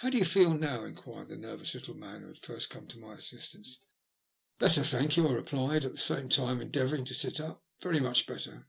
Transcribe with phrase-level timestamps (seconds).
[0.00, 2.98] "How do you feel now?" enquired the nervous little man who had first come to
[2.98, 3.78] my assistance.
[4.58, 7.64] Better, thank you," I replied, at the same time endeavouring to sit up.
[7.70, 8.66] *' Very much better.